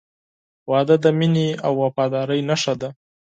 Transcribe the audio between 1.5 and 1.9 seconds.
او